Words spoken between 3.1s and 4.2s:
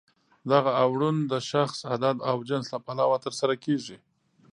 ترسره کیږي.